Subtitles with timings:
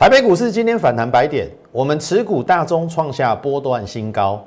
[0.00, 4.42] 台北股市今天反弹百点，我们持股大中创下波段新高，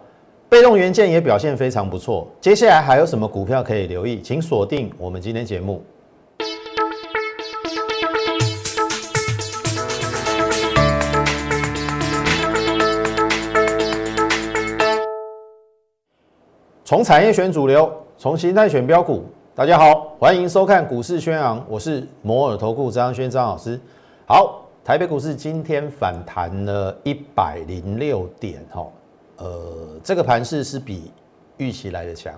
[0.49, 2.27] 被动元件也表现非常不错。
[2.41, 4.19] 接下来还有什么股票可以留意？
[4.23, 5.83] 请锁定我们今天节目。
[16.83, 19.23] 从产业选主流，从形态选标股。
[19.53, 23.79] 大家好，欢迎收看股市宣昂，我是摩尔投顾张轩张老师。
[24.25, 24.62] 好。
[24.85, 28.85] 台北股市今天反弹了一百零六点，哈，
[29.37, 31.09] 呃，这个盘势是比
[31.55, 32.37] 预期来的强。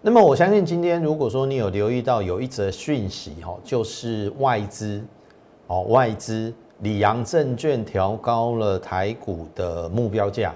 [0.00, 5.02] 那么我相信今天如果说你有留意到有一则讯息，哈，就是外资，
[5.66, 10.54] 哦，外资里昂证券调高了台股的目标价，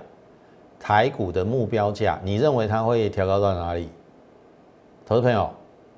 [0.79, 3.89] 台股的目标价，你认为它会调高到哪里？
[5.05, 5.51] 投资朋友，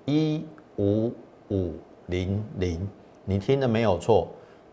[0.07, 0.43] 一
[0.79, 1.13] 五
[1.51, 1.75] 五
[2.07, 2.89] 零零，
[3.27, 4.27] 你听的没有错。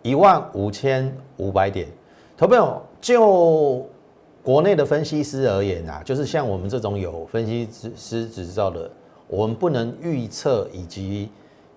[0.07, 1.85] 一万五千五百点，
[2.37, 3.85] 投朋友，就
[4.41, 8.89] 国内的分析师而言啊，就是像我们这种有分析师执照的，
[9.27, 11.29] 我们不能预测以及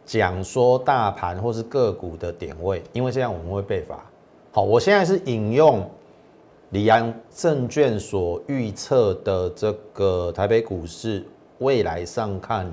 [0.06, 3.98] 讲说大盘或是个股的点位，因为这样我们会被罚。
[4.52, 5.84] 好，我现在是引用
[6.68, 11.26] 里安证券所预测的这个台北股市
[11.58, 12.70] 未来上看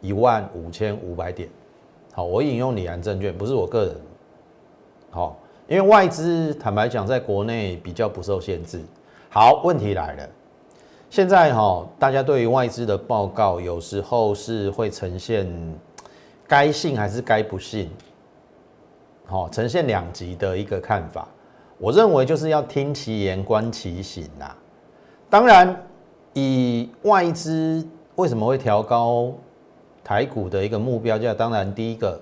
[0.00, 1.48] 一万五千五百点。
[2.12, 3.94] 好，我引用里安证券，不是我个人。
[5.12, 8.80] 好，因为外资坦白讲，在国内比较不受限制。
[9.28, 10.28] 好，问题来了，
[11.10, 15.48] 现在哈，大家对于外资的报告，有时候是会呈现
[16.46, 17.90] 该信还是该不信，
[19.26, 21.26] 好，呈现两极的一个看法。
[21.78, 24.54] 我认为就是要听其言，观其行呐。
[25.28, 25.76] 当然，
[26.34, 29.32] 以外资为什么会调高
[30.04, 31.34] 台股的一个目标价？
[31.34, 32.20] 当然，第一个。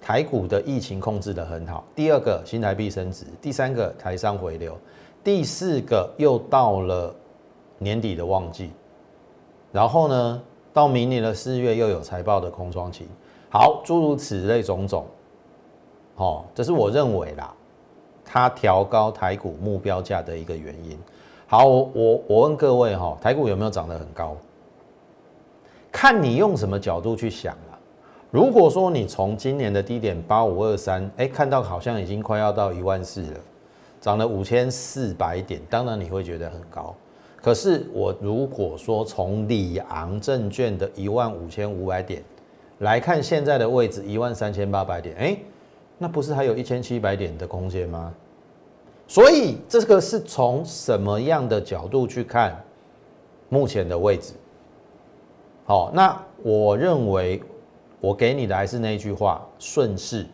[0.00, 4.78] 台股的疫情控制的很好，第二个新台币升值，第三个台商回流，
[5.22, 7.14] 第四个又到了
[7.78, 8.70] 年底的旺季，
[9.72, 13.06] 然后呢，到明年的四月又有财报的空窗期，
[13.50, 15.04] 好，诸如此类种种，
[16.16, 17.52] 哦，这是我认为啦，
[18.24, 20.98] 它调高台股目标价的一个原因。
[21.46, 24.36] 好，我我我问各位哈，台股有没有涨得很高？
[25.90, 27.56] 看你用什么角度去想。
[28.30, 33.40] 如果说你从今年的低点八五二三，哎，看到好像已经快要到一万四了，
[34.02, 36.94] 涨了五千四百点，当然你会觉得很高。
[37.40, 42.22] 可是我如果说从里昂证券的一万五千五百点
[42.80, 45.38] 来看现在的位置一万三千八百点，哎，
[45.96, 48.12] 那不是还有一千七百点的空间吗？
[49.06, 52.62] 所以这个是从什么样的角度去看
[53.48, 54.34] 目前的位置？
[55.64, 57.40] 好，那我认为。
[58.00, 60.26] 我给你的还是那句话，顺势。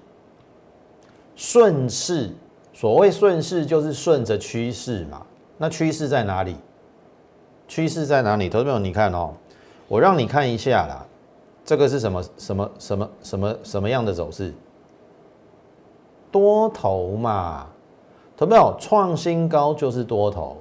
[1.36, 2.30] 顺势，
[2.72, 5.26] 所谓顺势就是顺着趋势嘛。
[5.58, 6.56] 那趋势在哪里？
[7.66, 8.48] 趋势在哪里？
[8.48, 9.32] 投资朋友，你看哦，
[9.88, 11.06] 我让你看一下啦。
[11.64, 14.53] 这个是什么什么什么什么什么样的走势？
[16.30, 17.66] 多头嘛。
[18.36, 20.58] 投资朋友，创新高就是多头。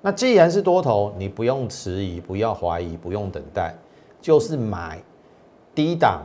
[0.00, 3.74] 那既然是多头，你不用迟疑，不要怀疑，不用等待，
[4.20, 5.00] 就是买。
[5.74, 6.22] 低档、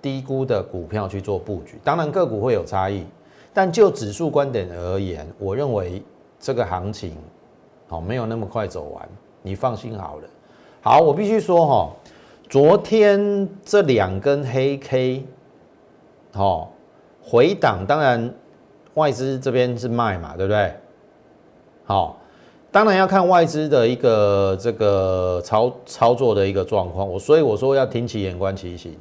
[0.00, 3.04] 低估的股票去做布局，当然个股会有差异，
[3.52, 6.02] 但就指数观点而言，我认为
[6.38, 7.16] 这个行情
[7.88, 9.08] 好没有那么快走完，
[9.42, 10.28] 你放心好了。
[10.80, 11.90] 好，我必须说哈，
[12.48, 15.24] 昨天这两根黑 K，
[16.32, 16.72] 好
[17.22, 18.32] 回档，当然
[18.94, 20.74] 外资这边是卖嘛，对不对？
[21.84, 22.18] 好。
[22.76, 28.94] 当然要看外资的一个这个操操作的一个状况，我所以我说要听其言观其行。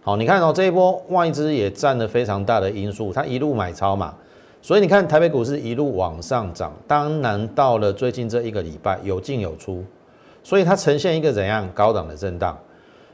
[0.00, 4.14] 好，你看哦，这一波外资也占了非常大的因素，它一路买超嘛，
[4.62, 9.82] 所以你看台北股市一路往上涨，当然到了最近这一个礼拜有进有出，
[10.44, 12.56] 所以它呈现一个怎样高档的震荡。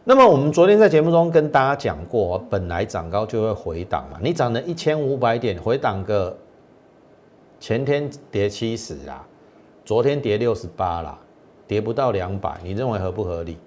[0.04, 6.36] 那么我们昨天在节目中跟大家讲过，本来涨高就会回档嘛，你涨了一千五百点，回档个
[7.58, 9.26] 前天跌七十啊。
[9.90, 11.18] 昨天跌六十八啦，
[11.66, 13.58] 跌不到两百，你认为合不合理？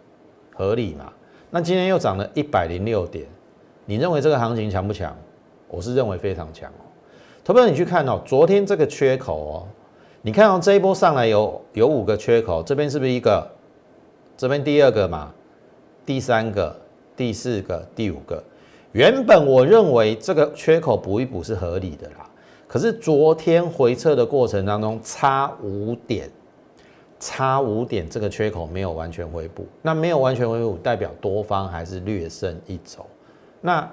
[0.55, 1.11] 合理嘛？
[1.49, 3.25] 那今天又涨了一百零六点，
[3.85, 5.13] 你认为这个行情强不强？
[5.67, 6.87] 我是认为非常强哦。
[7.43, 9.67] 投票你去看哦，昨天这个缺口哦，
[10.21, 13.45] 你看到这一波上来有有五个缺口，这边是不是一个？
[14.37, 15.29] 这边第二个嘛，
[16.05, 16.73] 第三个、
[17.17, 18.41] 第四个、第五个。
[18.93, 22.29] 原本我认为这个缺口补一补是合理的啦。
[22.73, 26.27] 可是昨天回撤的过程当中，差五点，
[27.19, 33.05] 差五点，这个缺口没有完全回补，那没有完全回补，代表多方还是略胜一筹。
[33.61, 33.87] 那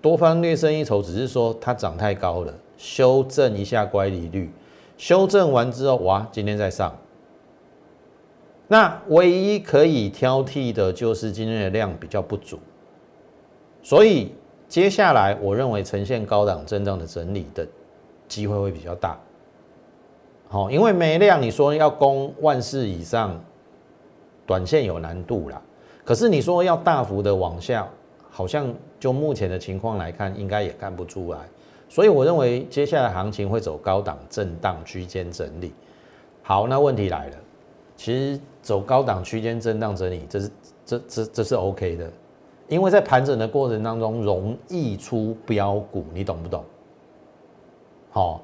[0.00, 4.48] 多方略胜一筹，只是说它涨太高了，修正一下乖离率，
[4.96, 6.96] 修正完之后，哇，今天再上。
[8.68, 12.60] 那唯一可以挑剔的就是今天的量比较不足，
[13.82, 14.30] 所以
[14.72, 17.68] 接下来我认为呈现高档震荡的整理的
[18.26, 19.20] 机会会比较大。
[20.48, 23.38] 好，因为没量，你说要攻万四以上，
[24.46, 25.60] 短线有难度啦。
[26.06, 27.86] 可是你说要大幅的往下，
[28.30, 31.40] 好像就目前的情况来看，应该也看不出来。
[31.90, 35.74] 所以我认为接下来行情会走高档震荡区间整理。
[36.42, 37.36] 好，那问题来了。
[37.94, 40.50] 其实走高档区间震荡整理，这是
[40.86, 42.10] 这这这是 OK 的，
[42.72, 46.64] 因为在盘整的过程当中容易出标股，你懂不懂？
[48.10, 48.40] 好，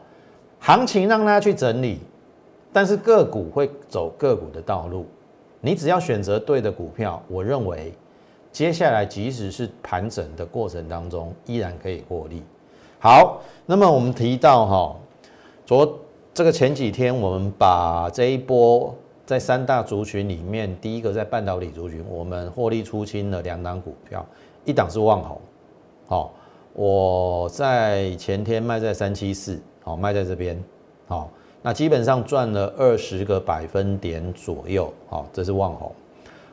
[0.61, 2.01] 行情让大家去整理，
[2.71, 5.07] 但是个股会走个股的道路，
[5.63, 7.95] 你只要选择对的股票，我认为
[8.53, 12.43] 接下来即使是盘整的过程当中，依然可以获利。
[12.99, 14.97] 好，那么我们提到哈，
[15.65, 15.99] 昨
[16.35, 18.95] 这个前几天我们把这一波。
[19.29, 24.25] 在三大族群里面，第一个在半导体族群，我们获利出清了两档股票，
[24.65, 25.39] 一档是旺宏，
[26.07, 26.33] 好，
[26.73, 30.59] 我在前天卖在三七四，好，卖在这边，
[31.07, 31.31] 好，
[31.61, 35.93] 那基本上赚了二十个百分点左右，好，这是旺宏，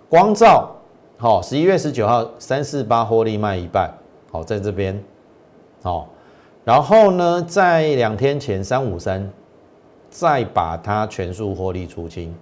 [0.09, 0.69] 光照，
[1.17, 3.89] 好，十一月十九号三四八获利卖一半，
[4.29, 5.01] 好，在这边，
[5.81, 6.09] 好，
[6.65, 9.31] 然后呢，在两天前三五三
[10.09, 12.35] 再把它全数获利出清。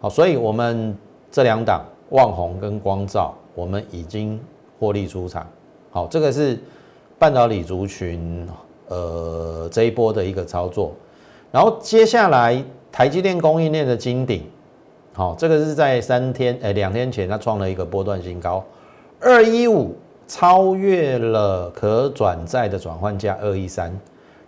[0.00, 0.96] 好，所以我们
[1.28, 4.38] 这两档旺宏跟光照，我们已经
[4.78, 5.44] 获利出场。
[5.90, 6.56] 好，这个是
[7.18, 8.46] 半导体族群
[8.86, 10.92] 呃这一波的一个操作。
[11.50, 12.62] 然后接下来
[12.92, 14.44] 台积电供应链的金顶，
[15.14, 18.64] 好，这个是在三天诶两天前它创了一个波段新高，
[19.20, 19.96] 二一五
[20.28, 23.92] 超越了可转债的转换价二一三。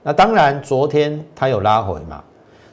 [0.05, 2.23] 那当然昨天它有拉回嘛。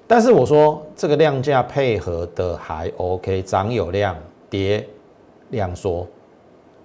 [0.10, 4.16] 但是我说这个量价配合的还 OK，涨有量，
[4.50, 4.88] 跌
[5.50, 6.08] 量缩，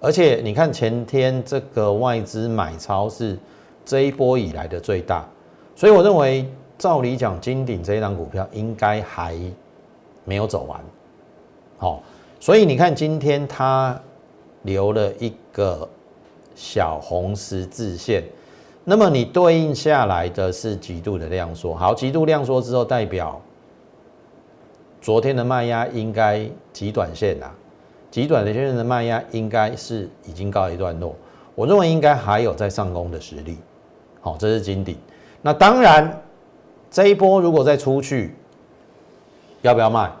[0.01, 3.39] 而且你看前天这个外资买超是
[3.85, 5.25] 这一波以来的最大，
[5.73, 6.45] 所以我认为
[6.77, 9.33] 照理讲金鼎这一档股票应该还
[10.25, 10.77] 没有走完，
[11.77, 12.03] 好，
[12.41, 13.97] 所以你看今天它
[14.63, 15.87] 留了一个
[16.55, 18.21] 小红十字线。
[18.85, 23.39] 那么你对应下来的是极度的量缩，好，极度量缩之后，代表
[25.01, 27.53] 昨天的卖压应该极短线啦，
[28.11, 31.15] 极短的线的卖压应该是已经告一段落，
[31.55, 33.57] 我认为应该还有在上攻的实力，
[34.19, 34.97] 好，这是金顶。
[35.41, 36.21] 那当然，
[36.91, 38.35] 这一波如果再出去，
[39.61, 40.11] 要不要卖？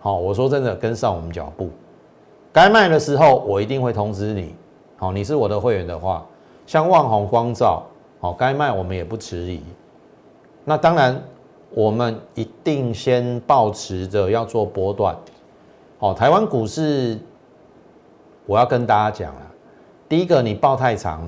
[0.00, 1.70] 好，我说真的，跟上我们脚步，
[2.52, 4.54] 该卖的时候我一定会通知你，
[4.98, 6.26] 好，你是我的会员的话。
[6.66, 7.84] 像万宏光照，
[8.20, 9.62] 好，该卖我们也不迟疑。
[10.64, 11.22] 那当然，
[11.70, 15.16] 我们一定先保持着要做波段。
[15.98, 17.18] 好，台湾股市，
[18.46, 19.42] 我要跟大家讲了，
[20.08, 21.22] 第一个，你报太长，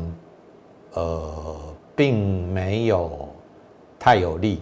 [0.94, 1.56] 呃，
[1.94, 3.28] 并没有
[3.98, 4.58] 太有利；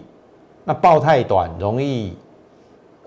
[0.63, 2.15] 那报太短，容易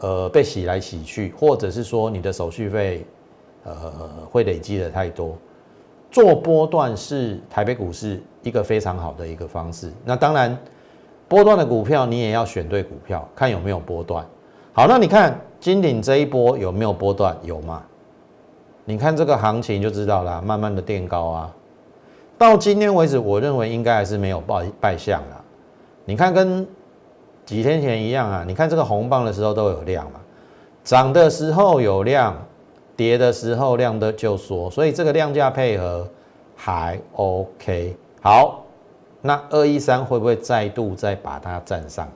[0.00, 3.06] 呃被洗来洗去，或者是说你的手续费
[3.62, 3.74] 呃
[4.30, 5.36] 会累积的太多。
[6.10, 9.92] 做波段是台北股市一个非常好的一个方式。
[10.04, 10.58] 那当然，
[11.28, 14.26] 波段的股票你也要选对股票，看有没有波段。
[14.72, 17.36] 好，那你看金鼎这一波有没有波段？
[17.42, 17.82] 有吗？
[18.84, 21.54] 你看这个行情就知道啦，慢慢的垫高啊。
[22.36, 25.40] 到今天为止，我认为应该还是没有败败相啦。
[26.04, 26.66] 你看跟
[27.44, 28.44] 几天前一样啊。
[28.44, 30.18] 你看这个红棒的时候都有量嘛，
[30.82, 32.34] 涨的时候有量。
[33.00, 36.06] 跌的时候量的就缩，所以这个量价配合
[36.54, 37.96] 还 OK。
[38.20, 38.62] 好，
[39.22, 42.06] 那二一三会不会再度再把它站上？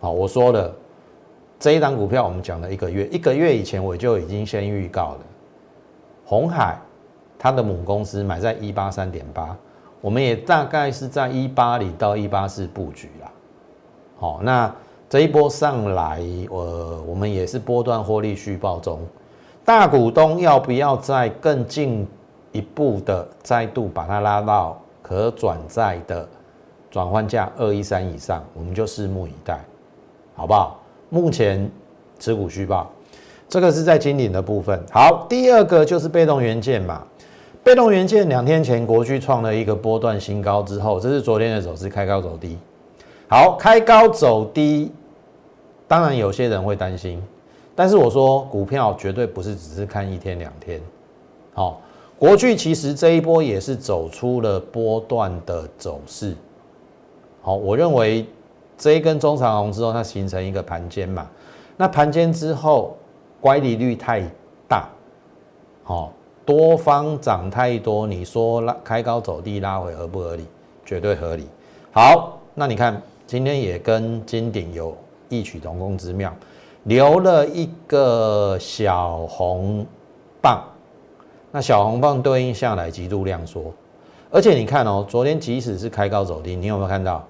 [0.00, 0.70] 好，我说了
[1.58, 5.20] 这一档股票，我们讲了一个月，一个月以前我就已经先预告了。
[6.26, 6.78] 红海
[7.38, 9.56] 它的母公司买在一八三点八，
[10.02, 13.32] 我们也大概是在一八里到一八四布局啦。
[14.18, 14.70] 好，那
[15.08, 19.00] 这一波上来，我我们也是波段获利续报中。
[19.68, 22.08] 大股东要不要再更进
[22.52, 26.26] 一步的再度把它拉到可转债的
[26.90, 29.62] 转换价二一三以上，我们就拭目以待，
[30.34, 30.80] 好不好？
[31.10, 31.70] 目前
[32.18, 32.90] 持股虚报，
[33.46, 34.82] 这个是在金鼎的部分。
[34.90, 37.06] 好，第二个就是被动元件嘛，
[37.62, 42.56] 被动元件两天前国巨创了一个波段新高之后，这是昨天的走势，开高走低。
[43.28, 44.90] 好，开高走低，
[45.86, 47.22] 当然有些人会担心。
[47.78, 50.80] 但是我说，股票绝对不是只是看一天两天，
[51.54, 51.80] 好，
[52.18, 56.34] 国巨其实这一波也是走出了波段的走势。
[57.40, 58.26] 好，我认为
[58.76, 61.30] 这一根中长红之后，它形成一个盘间嘛。
[61.76, 62.96] 那盘间之后，
[63.40, 64.28] 乖离率太
[64.68, 64.88] 大，
[65.84, 66.12] 好，
[66.44, 70.44] 多方涨太多，你说拉开高走低拉回合不合理？
[70.84, 71.46] 绝对合理。
[71.92, 74.96] 好，那你看今天也跟金鼎有
[75.28, 76.34] 异曲同工之妙，
[76.88, 79.84] 留了一个小红
[80.40, 80.64] 棒。
[81.50, 83.72] 那小红棒对应下来极度量缩，
[84.30, 87.26] 而且你看哦，昨天即使是开高走低，你有没有看到？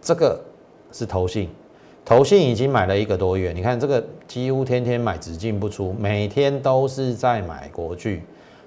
[0.00, 0.40] 这个
[0.92, 1.50] 是投信，
[2.06, 8.22] 投信已经买了一个多月，你看这个几乎天天买，只进不出，每天都是在买国巨。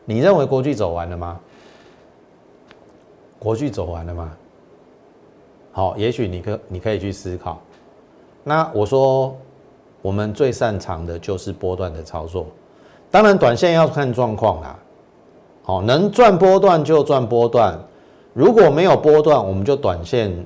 [0.06, 1.40] 你认为国巨走完了吗？
[3.40, 4.32] 国巨走完了吗？
[5.72, 7.60] 好，也许你可你可以去思考。
[8.44, 9.36] 那我说，
[10.06, 12.46] 我们最擅长的就是波段的操作。
[13.10, 14.78] 当然，短线要看状况啦。
[15.64, 17.76] 好，能赚波段就赚波段，
[18.32, 20.46] 如果没有波段，我们就短线，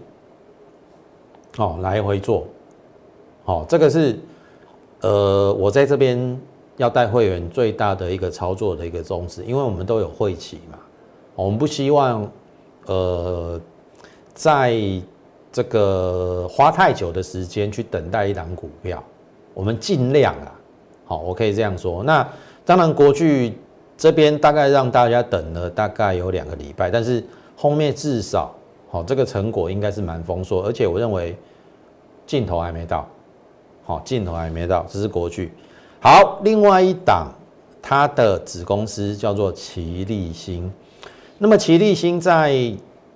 [1.58, 2.46] 哦，来回做。
[3.44, 4.18] 好，这个是
[5.02, 6.40] 呃，我在这边
[6.78, 10.80] 要带会员最大的一个操作的一个宗旨，因为我们都有会期嘛，
[11.36, 12.26] 我们不希望
[12.86, 13.60] 呃，
[14.34, 14.82] 在
[15.52, 19.04] 这个花太久的时间去等待一档股票，
[19.60, 20.56] 我们尽量啊，
[21.06, 22.26] 好，我可以这样说，那。
[22.66, 23.58] 当然，国巨
[23.98, 27.24] 这边大概让大家等了大概有两个礼拜，但是
[27.56, 28.54] 后面至少
[28.92, 31.36] 好这个成果应该是蛮丰硕，而且我认为
[32.28, 33.08] 镜头还没到，
[33.84, 35.52] 好镜头还没到，这是国巨。
[36.00, 37.34] 好，另外一档
[37.82, 40.72] 它的子公司叫做奇力新，
[41.40, 42.72] 那么奇力新在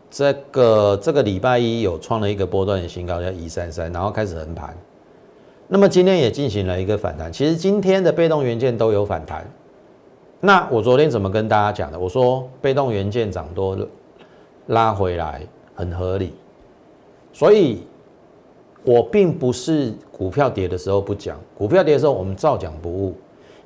[0.10, 4.76] 这个这个礼拜一有创了一个波段的新高，叫一三三，然后开始横盘。
[5.68, 9.44] 那么今天也进行了一个反弹，其实今天的被动元件都有反弹。
[10.40, 11.98] 那我昨天怎么跟大家讲的？
[11.98, 13.88] 我说被动元件涨多了
[14.68, 15.42] 拉回来
[15.74, 16.34] 很合理，
[17.32, 17.82] 所以
[18.84, 23.16] 我并不是股票跌的时候不讲，股票跌的时候我们照讲不误，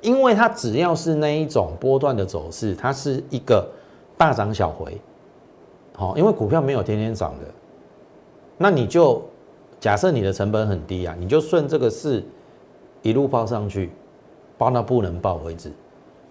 [0.01, 3.67] 因为它只要是那一种波段的走势，它是一个
[4.15, 4.97] 大涨小回，
[5.93, 7.45] 好，因为股票没有天天涨的，
[8.57, 9.21] 那你就。
[9.79, 12.23] 假设你的成本很低啊，你就顺这个势
[13.03, 13.91] 一路报上去，
[14.57, 15.71] 报到不能报为止。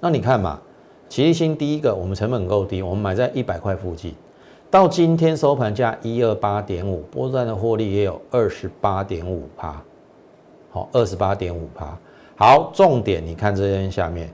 [0.01, 0.61] 那你看嘛，
[1.09, 4.15] 齐力新第一个，我们成本够低，我们买在一百块附近，
[4.71, 9.81] 到今天收盘价一二八点五，波段的获利也有二十八点五趴，
[10.71, 11.97] 好，二十八点五趴。
[12.37, 14.29] 好，重点你看这边下面，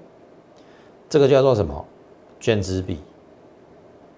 [1.09, 1.85] 这个叫做什么？
[2.40, 2.99] 券资比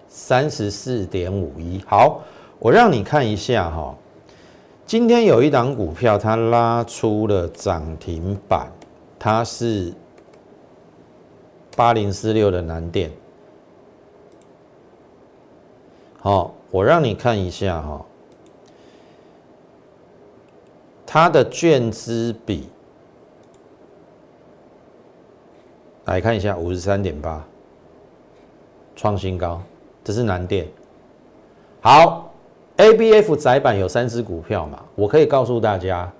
[0.07, 1.79] 三十四点五一。
[1.85, 2.21] 好，
[2.57, 3.95] 我让你看一下哈。
[4.85, 8.71] 今天有一档股票，它拉出了涨停板，
[9.17, 9.91] 它是
[11.75, 13.11] 八零四六的南电。
[16.19, 18.05] 好，我让你看一下哈，
[21.03, 22.69] 它的券资比，
[26.05, 27.43] 来看一下五十三点八，
[28.95, 29.59] 创新高，
[30.03, 30.67] 这是南电。
[31.81, 32.24] 好。
[32.77, 34.83] A B F 窄板有三只股票嘛？
[34.95, 36.11] 我可以告诉大家，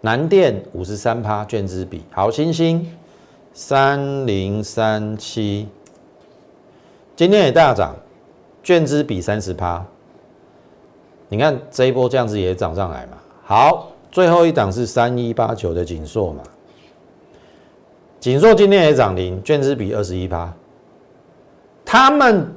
[0.00, 2.90] 南电五十三趴券资比，好星星
[3.52, 5.68] 三零三七，
[7.14, 7.94] 今天也大涨，
[8.62, 9.84] 券资比三十趴。
[11.28, 13.18] 你看这一波这样子也涨上来嘛？
[13.44, 16.42] 好，最后一档是三一八九的锦硕嘛？
[18.18, 20.50] 锦硕今天也涨零，券资比二十一趴，
[21.84, 22.50] 他们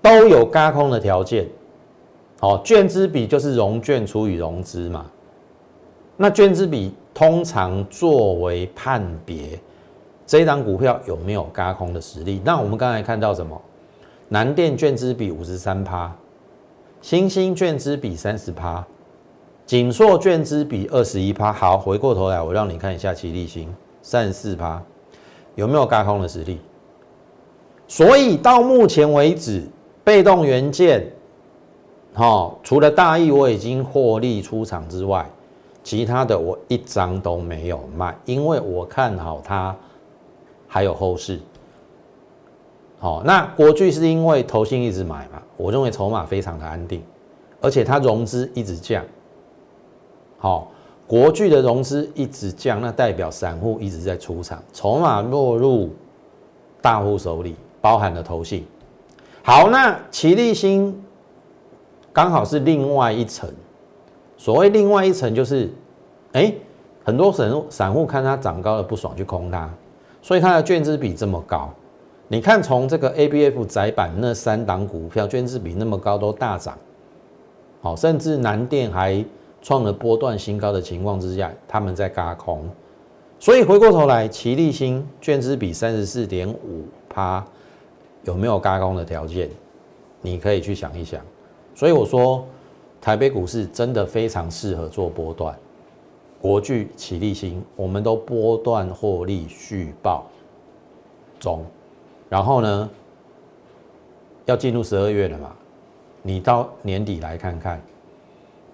[0.00, 1.46] 都有轧空的条件。
[2.38, 5.06] 好，券资比就是融券除以融资嘛。
[6.18, 9.58] 那券资比通常作为判别
[10.26, 12.42] 这一档股票有没有嘎空的实力。
[12.44, 13.58] 那我们刚才看到什么？
[14.28, 16.14] 南电券资比五十三趴，
[17.00, 18.86] 新兴券资比三十趴，
[19.64, 21.50] 锦硕券资比二十一趴。
[21.50, 24.82] 好，回过头来我让你看一下齐力新三十四趴，
[25.54, 26.60] 有没有嘎空的实力？
[27.88, 29.62] 所以到目前为止，
[30.04, 31.10] 被动元件。
[32.16, 35.28] 好，除了大益我已经获利出场之外，
[35.84, 39.76] 其他的我一张都没有卖，因为我看好它
[40.66, 41.38] 还有后市。
[42.98, 47.02] 好，那国巨是因为投信一直买嘛，我认为筹码非常的安定，
[47.60, 49.04] 而且它融资一直降。
[50.38, 50.68] 好，
[51.06, 55.90] 国巨的融资一直降，那代表散户一直在出场，筹码落入
[56.80, 58.66] 大户手里，包含了投信。
[59.42, 61.02] 好，那齐力新。
[62.16, 63.46] 刚好是另外一层，
[64.38, 65.70] 所谓另外一层就是，
[66.32, 66.50] 哎，
[67.04, 69.68] 很多散散户看它涨高了不爽，去空它，
[70.22, 71.68] 所以它的券资比这么高。
[72.28, 76.78] 你看，从这个 ABF 窄板那三档股票券资比那么高，都大涨。
[77.82, 79.22] 好，甚至南电还
[79.60, 82.66] 创了波段新高的情况之下，他们在嘎空。
[83.38, 87.44] 所以回过头来，齐力新券资比三十四点五趴，
[88.24, 89.50] 有没有嘎空的条件？
[90.22, 91.20] 你可以去想一想。
[91.76, 92.42] 所以我说，
[93.02, 95.54] 台北股市真的非常适合做波段。
[96.40, 100.24] 国巨、齐立新，我们都波段获利续报
[101.38, 101.62] 中。
[102.30, 102.90] 然后呢，
[104.46, 105.52] 要进入十二月了嘛？
[106.22, 107.78] 你到年底来看看，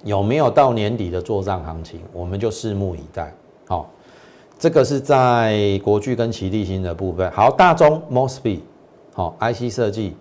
[0.04, 3.34] 有没有到年底的做账行情，我们就拭目以待。
[3.66, 3.90] 好，
[4.58, 7.28] 这个是在国巨跟齐立新的部分。
[7.32, 8.60] 好，大中 Mosby，
[9.12, 10.14] 好，IC 设计，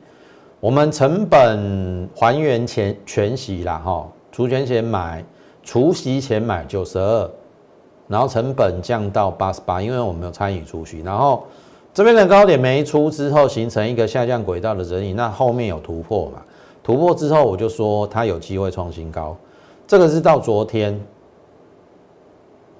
[0.61, 5.21] 我们成本还原前全息啦，哈，除权前买，
[5.61, 7.29] 除息前买九十二，
[8.07, 11.43] 然后成本降到八十八，因为我们有参与除息，然后。
[11.93, 16.41] 这边的高点没出之后，形成一个下降轨道的整理，那后面有突破嘛？
[16.81, 19.35] 突破之后，我就说它有机会创新高。
[19.85, 20.97] 这个是到昨天，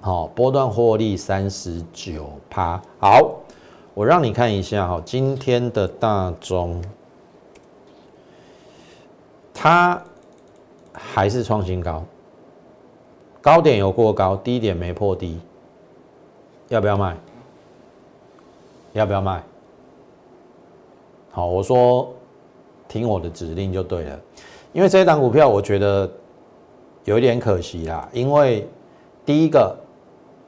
[0.00, 2.80] 好，波段获利三十九趴。
[3.00, 3.34] 好，
[3.92, 6.82] 我让你看一下哈，今天的大中，
[9.54, 10.02] 它
[10.92, 12.02] 还是创新高，
[13.40, 15.38] 高点有过高，低点没破低，
[16.68, 17.16] 要不要卖？
[18.92, 19.42] 要不要卖？
[21.30, 22.12] 好，我说
[22.88, 24.20] 听我的指令就对了，
[24.72, 26.10] 因为这一档股票我觉得
[27.04, 28.68] 有一点可惜啦，因为
[29.24, 29.74] 第一个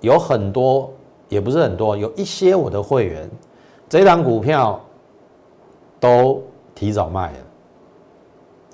[0.00, 0.92] 有很多，
[1.28, 3.30] 也不是很多，有一些我的会员
[3.88, 4.78] 这一档股票
[5.99, 6.42] 都
[6.75, 7.38] 提早卖了。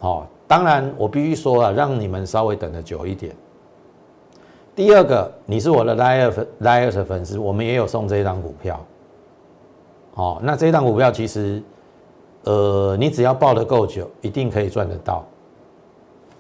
[0.00, 3.32] 好，当然我必须说了，让你们稍微等的久一点。
[4.74, 8.80] 第二个，你是我的 Liar Liar 的粉丝，我们也有送这一档股票。
[10.14, 11.62] 哦，那这一档股票其实，
[12.44, 15.24] 呃，你只要抱得够久，一定可以赚得到。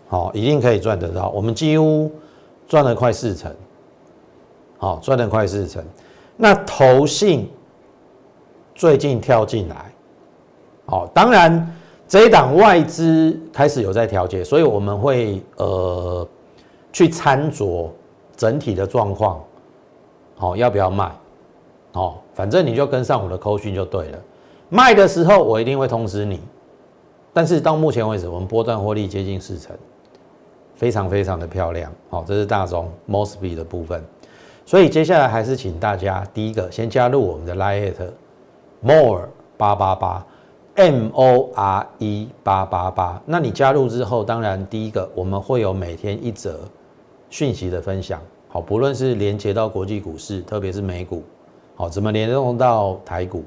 [0.08, 1.28] 好，一定可以赚得到。
[1.28, 2.10] 我们几乎
[2.66, 3.54] 赚了快四成，
[4.78, 5.84] 好，赚了快四成。
[6.36, 7.50] 那投信
[8.74, 9.92] 最近跳进来，
[10.86, 11.76] 好，当然
[12.10, 16.26] 这一档外资开始有在调节，所以我们会呃
[16.92, 17.88] 去参酌
[18.36, 19.40] 整体的状况，
[20.36, 21.08] 好，要不要卖？
[21.92, 24.18] 哦，反正你就跟上我的扣讯就对了。
[24.70, 26.40] 卖的时候我一定会通知你，
[27.32, 29.70] 但是到目前为止，我们波段获利接近四成，
[30.74, 31.92] 非常非常的漂亮。
[32.08, 34.04] 好，这是大中 Mosby 的部分。
[34.66, 37.94] 所以接下来还是请大家第一个先加入我们的 Lite
[38.80, 40.26] More 八八八
[40.76, 43.22] M O R E 八八八。
[43.26, 46.60] 那你加入之后，当然第一个我们会有每天一则
[47.28, 48.20] 讯息的分享。
[48.48, 51.22] 好，不论是连接到国际股市，特别是美股。
[51.76, 53.44] 好，怎么联动到台股？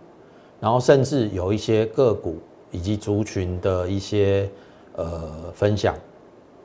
[0.60, 2.38] 然后甚至有一些个股
[2.72, 4.50] 以及族群的一些
[4.96, 5.94] 呃分享，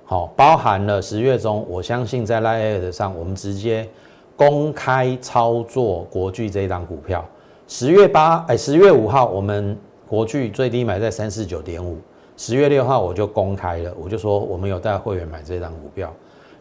[0.05, 3.89] 好，包含了十月中，我相信在 Lite 上，我们直接
[4.37, 7.25] 公开操作国巨这一档股票。
[7.67, 9.77] 十月八，哎，十月五号，我们
[10.09, 11.99] 国巨最低买在三四九点五。
[12.37, 16.13] 十月六号我就公开了，我就说我们有带会员买这张股票。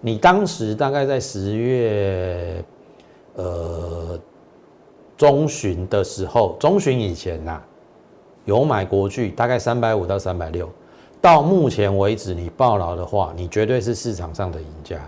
[0.02, 2.64] 你当时大概在十月，
[3.36, 4.20] 呃。
[5.18, 7.60] 中旬的时候，中旬以前呐，
[8.46, 10.70] 有买国巨，大概三百五到三百六。
[11.20, 15.00] 到目前为止，你报牢的话，你绝对是市场上的赢家。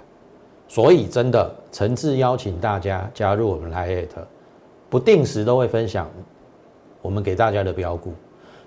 [0.67, 4.07] 所以，真的诚挚邀请大家加入我们 Lite，
[4.89, 6.09] 不定时都会分享
[7.03, 8.11] 我们给大家的标股。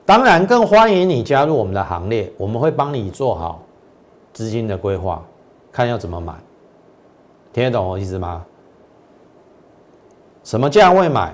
[0.05, 3.63] 当然，更欢迎你加入我们的行列，我们会帮你做好
[4.33, 5.23] 资金的规划，
[5.71, 6.35] 看要怎么买。
[7.53, 8.45] 听得懂我意思吗？
[10.43, 11.33] 什么价位买，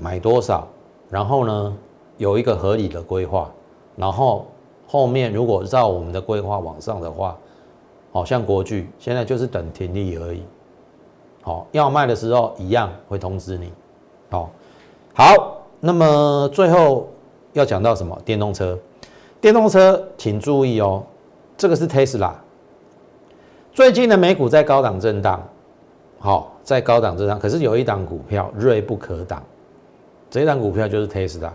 [0.00, 0.66] 买多少，
[1.10, 1.76] 然后呢，
[2.16, 3.50] 有一个合理的规划，
[3.96, 4.46] 然后
[4.86, 7.36] 后面如果照我们的规划往上的话，
[8.12, 10.42] 好像国巨现在就是等停利而已，
[11.42, 13.72] 好，要卖的时候一样会通知你，
[14.30, 14.50] 好，
[15.14, 17.08] 好，那么最后
[17.52, 18.16] 要讲到什么？
[18.24, 18.78] 电动车，
[19.40, 21.02] 电动车请注意哦，
[21.56, 22.32] 这个是 Tesla，
[23.72, 25.42] 最近的美股在高档震荡。
[26.22, 29.42] 好，在高档之上，可是有一档股票锐不可挡，
[30.30, 31.50] 这一档股票就是 Tesla，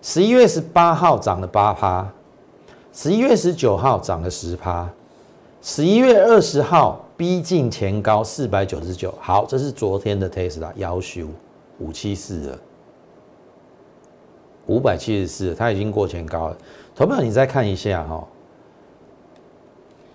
[0.00, 2.10] 十一月十八号涨了八趴，
[2.90, 4.88] 十一月十九号涨了十趴，
[5.60, 9.12] 十一月二十号逼近前高四百九十九。
[9.20, 11.26] 好，这是昨天的 Tesla 要求
[11.78, 12.58] 五七四了，
[14.68, 16.56] 五百七十四，它已经过前高了。
[16.94, 18.26] 投票你再看一下哈，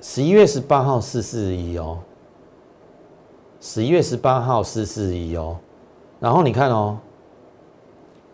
[0.02, 2.00] 十一月十八号四四一哦。
[3.60, 5.58] 十一月十八号四四一哦，
[6.20, 7.00] 然后你看哦，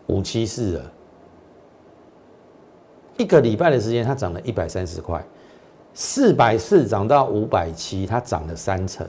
[0.08, 0.92] 五七四了，
[3.16, 5.24] 一个礼拜的时间，它涨了一百三十块，
[5.94, 9.08] 四百四涨到五百七，它涨了三成，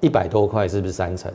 [0.00, 1.32] 一百多块是不是三成？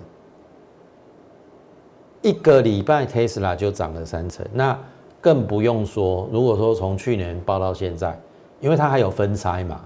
[2.21, 4.77] 一个礼拜 Tesla 就涨了三成，那
[5.21, 8.19] 更不用说，如果说从去年报到现在，
[8.59, 9.81] 因为它还有分拆嘛，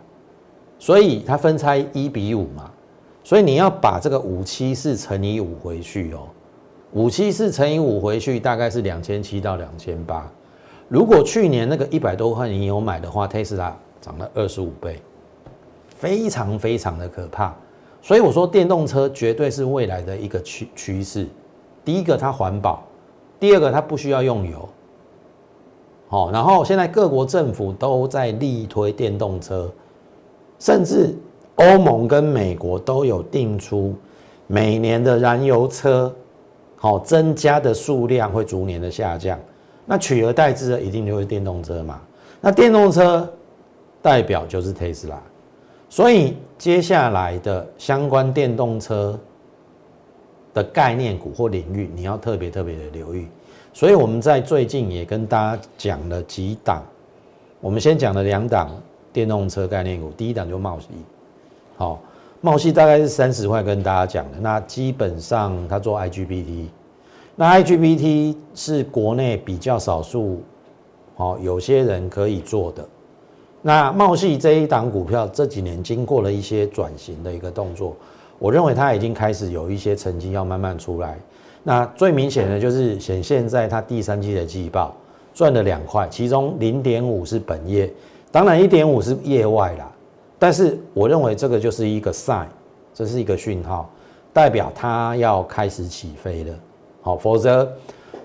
[0.79, 2.71] 所以它分拆一比五嘛，
[3.23, 6.27] 所以你要把这个五七四乘以五回去哦。
[6.93, 10.27] 五七四乘以五回去大概是两千七到两千八。
[10.87, 14.99] 如果去年那个一百多块你有买的话，Tesla 涨了二十五倍，
[15.87, 17.55] 非常非常的可怕。
[18.01, 21.27] 所以我说电动车绝对是未来的一个趋趋势。
[21.83, 22.83] 第一个它环保，
[23.39, 24.69] 第二个它不需要用油。
[26.07, 29.71] 好，然后现在各国政府都在力推电动车，
[30.59, 31.15] 甚至
[31.55, 33.95] 欧盟跟美国都有定出
[34.47, 36.13] 每年的燃油车。
[36.75, 39.39] 好，增加的数量会逐年的下降，
[39.85, 42.01] 那取而代之的一定就是电动车嘛。
[42.41, 43.25] 那电动车
[44.01, 45.17] 代表就是特斯拉，
[45.87, 49.17] 所以接下来的相关电动车
[50.53, 53.27] 的概念股或领域，你要特别特别的留意。
[53.73, 56.83] 所以我们在最近也跟大家讲了几档，
[57.59, 58.69] 我们先讲了两档
[59.11, 60.87] 电动车概念股，第一档就茂熙，
[61.77, 61.99] 好。
[62.45, 64.37] 茂系大概是三十块，跟大家讲的。
[64.41, 66.65] 那基本上它做 IGBT，
[67.37, 70.41] 那 IGBT 是国内比较少数，
[71.15, 72.85] 好有些人可以做的。
[73.61, 77.95] 那茂系这一档股票这几年经过了一些转型的一个动作，
[78.39, 81.17] 我认为它已经开始有一些成绩要慢慢出来。
[81.63, 84.95] 那最明显的就是显现在它第三季的季报
[85.33, 87.89] 赚了两块，其中零点五是本业，
[88.31, 89.89] 当然一点五是业外啦。
[90.37, 92.47] 但是我认为这个就是一个 sign，
[92.93, 93.89] 这是一个讯号，
[94.33, 96.53] 代表它要开始起飞了。
[97.01, 97.71] 好，否则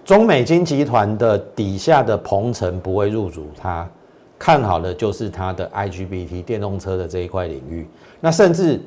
[0.04, 3.88] 中美金集团的底下的鹏程不会入主它，
[4.36, 7.86] 看好的就是它的 IGBT 电动车的这一块领域。
[8.20, 8.80] 那甚至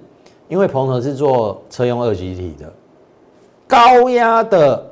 [0.52, 2.72] 因为鹏程是做车用二极体的，
[3.66, 4.86] 高压的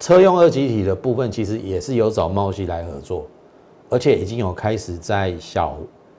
[0.00, 3.26] 车用二极体的部分，其实也是有找茂系来合作，
[3.90, 5.76] 而且已经有开始在小。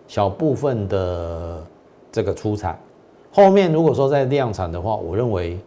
[0.10, 1.62] 小部分的
[2.14, 2.80] 这个出产，
[3.30, 5.60] 后面如果说在量产的话，我认为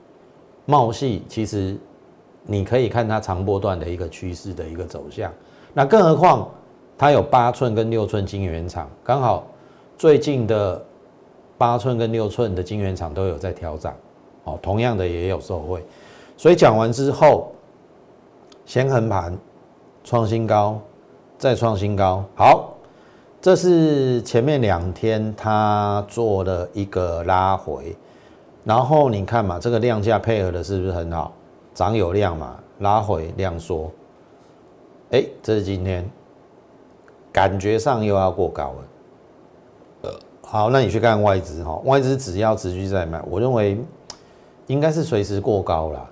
[0.65, 1.77] 茂系其实
[2.45, 5.31] 你可以看它长波段的一个趋势的一个走向。
[5.75, 6.49] 那更何况
[6.97, 9.47] 它有八寸跟六寸晶圆厂，刚好
[9.99, 10.83] 最近的
[11.61, 13.93] 八寸跟六寸的晶圆厂都有在调整，
[14.45, 15.85] 哦，同样的也有受惠。
[16.35, 17.53] 所以讲完之后，
[18.65, 19.37] 先横盘
[20.03, 20.81] 创新高，
[21.37, 22.73] 再创新高，好。
[23.43, 27.95] 这是前面两天它做了一个拉回，
[28.65, 31.31] 然后你看嘛，这个量价配合的是不是很好？
[31.75, 33.91] 涨有量嘛，拉回量缩，
[35.11, 36.11] 哎，这是今天
[37.31, 38.85] 感觉上又要过高了。
[40.53, 43.79] 好，那你去看外资哈，外资只要持续在买，我认为
[44.67, 46.11] 应该是随时过高了。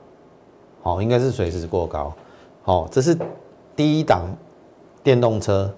[0.81, 2.15] 好，应该是随时过高。
[2.63, 3.19] 好，这是
[3.75, 4.29] 第一档
[5.03, 5.69] 电动车。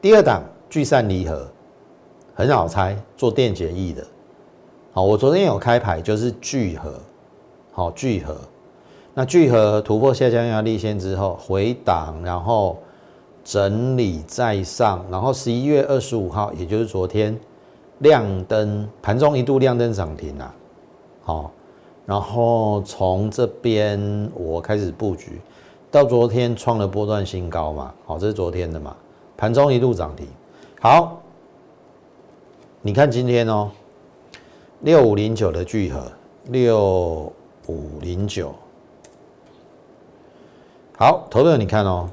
[0.00, 1.46] 第二档聚散离合
[2.34, 4.02] 很好猜，做电解液的。
[4.94, 6.94] 好，我昨天有开牌，就是聚合。
[7.72, 8.34] 好，聚合。
[9.12, 12.78] 那聚合突破下降压力线之后回档，然后
[13.44, 17.38] 整理在上，然后十一月二十五号，也就是昨天
[17.98, 20.54] 亮灯，盘中一度亮灯涨停啊。
[21.22, 21.52] 好，
[22.06, 25.40] 然后从这边我开始布局，
[25.90, 27.94] 到昨天创了波段新高嘛。
[28.06, 28.96] 好，这是昨天的嘛。
[29.36, 30.26] 盘中一度涨停，
[30.80, 31.20] 好，
[32.80, 33.70] 你看今天哦，
[34.80, 36.00] 六五零九的聚合，
[36.44, 37.32] 六
[37.66, 38.54] 五零九，
[40.96, 42.08] 好，投的你看哦，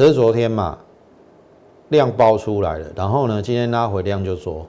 [0.00, 0.78] 这是昨天嘛，
[1.90, 4.66] 量爆出来了，然后呢，今天拉回量就说，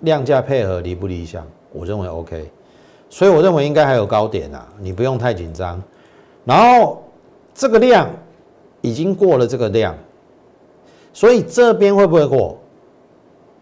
[0.00, 1.46] 量价配合理不理想？
[1.74, 2.50] 我认为 OK，
[3.10, 5.78] 所以我认为应该还有高点啊，你不用太紧张，
[6.46, 7.02] 然后
[7.52, 8.08] 这个量。
[8.80, 9.94] 已经过了这个量，
[11.12, 12.56] 所以这边会不会过？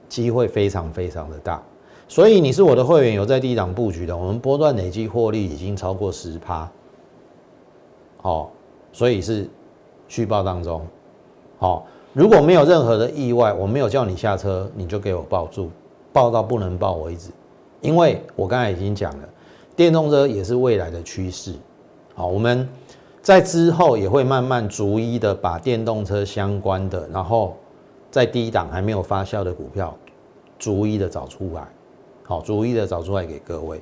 [0.09, 1.61] 机会非常非常的大。
[2.07, 6.70] 所以你是我的会员，有在低档布局的，我们波段累计获利已经超过十趴。
[8.20, 8.53] 好，
[8.92, 9.48] 所以是
[10.12, 10.83] 续报当中。
[11.59, 15.70] 好，如果没有任何的意外，我没有叫你下车，你就给我抱住，
[16.12, 17.31] 抱到不能抱为止。
[17.81, 19.29] 因为我刚才已经讲了，
[19.75, 21.55] 电动车也是未来的趋势。
[22.14, 22.68] 好，我们。
[23.22, 27.57] 在之后也会慢慢逐一的把电动车相关的，然后
[28.11, 29.96] 在低档还没有发酵的股票，
[30.59, 31.62] 逐一的找出来，
[32.25, 33.81] 好，逐一的找出来给各位。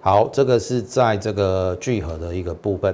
[0.00, 2.92] 好，这个是在这个聚合的一个部分。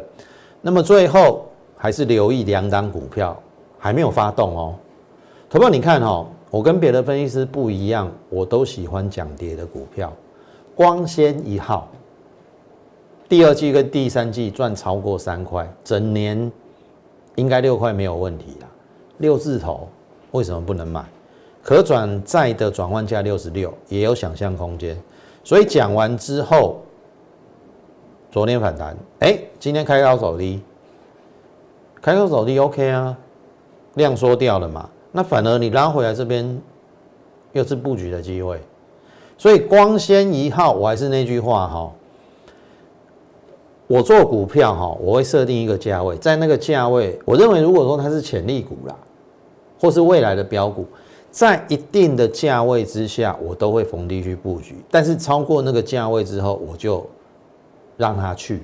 [0.60, 1.46] 那么最后
[1.76, 3.36] 还是留意两档股票
[3.78, 4.74] 还没有发动哦。
[5.48, 10.12] 投票你看哦，我跟别的分析师不一样，我都喜欢讲跌的股票。
[10.74, 11.88] 光纤一号，
[13.28, 16.50] 第二季跟第三季赚超过三块，整年
[17.36, 18.68] 应该六块没有问题啦。
[19.18, 19.88] 六字头
[20.32, 21.04] 为什么不能买？
[21.62, 24.96] 可转债的转换价六十六，也有想象空间。
[25.44, 26.80] 所以讲完之后。
[28.28, 30.60] 昨天反弹，哎，今天开高走低，
[32.06, 33.18] 开高走低 OK 啊，
[33.94, 36.62] 量缩掉了嘛，那反而你拉回来这边
[37.52, 38.60] 又是布局的机会，
[39.36, 41.92] 所以光纤一号，我还是那句话哈，
[43.88, 48.94] 我做股票哈，我会设定一个价位，在那个价位，我认为如果说它是潜力股啦，
[49.80, 50.86] 或是未来的标股，
[51.32, 57.04] 在一定的价位之下，我都会逢低去布局，但是超过那个价位之后，我就。
[57.98, 58.62] 让它去，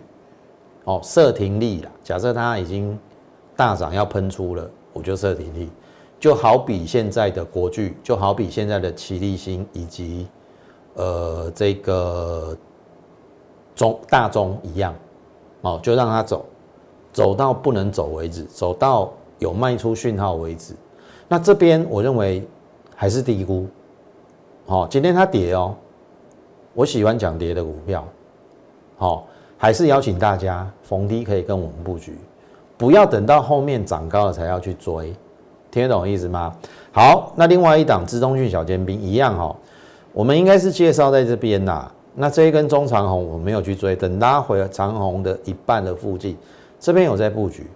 [0.84, 1.90] 哦，设停利了。
[2.04, 2.98] 假设它已经
[3.56, 5.70] 大涨要喷出了，我就设停利。
[6.18, 10.28] 就好比现在的国巨，就好比现在的齐力新以及
[10.94, 12.56] 呃这个
[13.74, 14.94] 中大中一样，
[15.62, 16.44] 哦，就让它走，
[17.12, 20.74] 走到不能走为止，走到有卖出讯号为止。
[21.26, 22.46] 那这边我认为
[22.94, 23.66] 还是低估。
[24.64, 25.74] 好，今天它跌哦，
[26.72, 28.06] 我喜欢讲跌的股票。
[28.96, 29.26] 好，
[29.58, 32.16] 还是邀请大家逢低可以跟我们布局，
[32.82, 35.14] 不要等到后面涨高了才要去追，
[35.70, 36.52] 听得懂意思吗？
[36.90, 39.54] 好，那另外一档资中讯小尖兵一样哈，
[40.12, 41.88] 我们应该是介绍在这边呐。
[42.16, 46.36] 那这一根中长红我没有去追，等拉回长红的一半的附近，
[46.80, 47.68] 这边有在布局。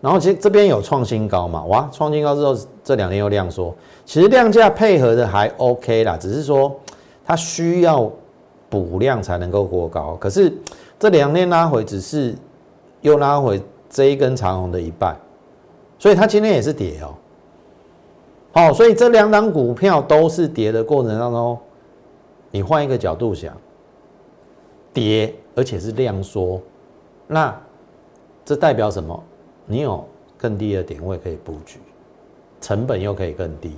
[0.00, 1.64] 然后其实这边有创新高嘛？
[1.64, 3.74] 哇，创新高之后这两天又量缩，
[4.04, 6.72] 其实量价配合的还 OK 啦，只是说
[7.26, 8.08] 它需要。
[8.70, 10.52] 补量才能够过高，可是
[10.98, 12.34] 这两天拉回只是
[13.00, 15.16] 又拉回这一根长红的一半，
[15.98, 17.14] 所以它今天也是跌哦。
[18.52, 21.58] 好，所以这两档股票都是跌的过程当中，
[22.50, 23.56] 你换一个角度想，
[24.92, 26.60] 跌而且是量缩，
[27.26, 27.54] 那
[28.44, 29.22] 这代表什么？
[29.66, 31.78] 你有更低的点位可以布局，
[32.60, 33.76] 成本又可以更低，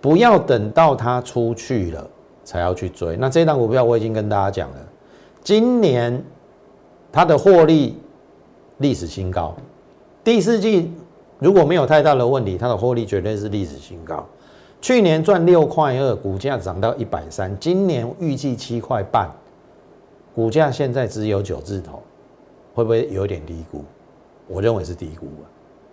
[0.00, 2.10] 不要等到它出去了。
[2.44, 3.14] 才要去追。
[3.18, 4.76] 那这档股票我已经跟大家讲了，
[5.44, 6.24] 今年
[7.12, 8.00] 它的获利
[8.78, 9.54] 历史新高，
[10.24, 10.92] 第四季
[11.38, 14.24] 如果没有太大的问题，它的获利绝对是历史新高。
[14.80, 19.28] 去年赚六块二，股价涨到一百三，今年预计七块半，
[20.34, 22.00] 股价现在只有九字头，
[22.74, 23.84] 会不会有点低估？
[24.46, 25.48] 我认为是低估了。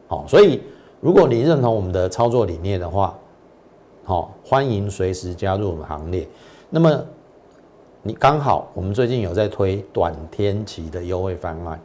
[0.07, 0.61] 好，所以
[1.01, 3.17] 如果你认同我们的操作理念的话，
[4.03, 6.27] 好，欢迎随时加入我们行列。
[6.69, 7.03] 那么，
[8.03, 11.81] 你刚好我们最近有在推短天期的优惠方案。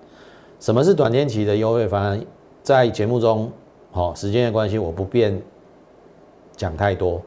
[0.61, 2.23] 什么是短天期的优惠方案？
[2.63, 3.51] 在节目中，
[3.91, 5.41] 好，时间的关系，我不便
[6.55, 7.21] 讲太多。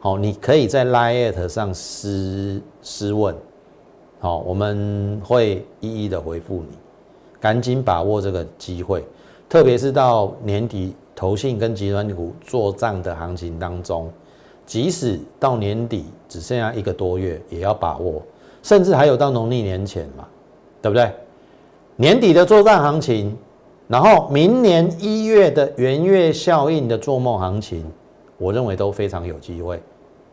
[0.00, 3.36] 好，你可以在 Line 上私私问，
[4.20, 6.78] 好，我们会一一的回复你。
[7.38, 9.04] 赶紧把握这个机会，
[9.50, 14.10] 特别是到年底投信跟集团股做账的行情当中。
[14.64, 18.22] 即使到年底只剩下一个多月，也要把握，
[18.62, 20.26] 甚至还有到农历年前嘛，
[20.80, 21.12] 对不对？
[22.02, 23.38] 年底的作战行情，
[23.86, 27.88] 然后明年一月的元月效应的做梦行情，
[28.38, 29.80] 我认为都非常有机会，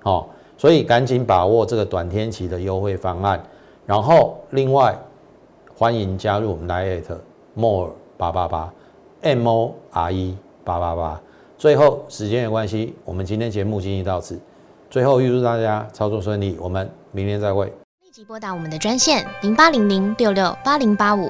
[0.01, 0.27] 好，
[0.57, 3.39] 所以赶紧把握这个短天期的优惠方案，
[3.85, 4.97] 然后另外
[5.77, 7.15] 欢迎加入我们 Lite
[7.53, 8.73] More 八八八
[9.21, 11.21] M O R E 八八八。
[11.55, 14.39] 最后，时间的关系，我们今天节目进行到此。
[14.89, 17.71] 最后，预祝大家操作顺利，我们明天再会。
[18.01, 21.29] 立即拨打我们的专线零八零零六六八零八五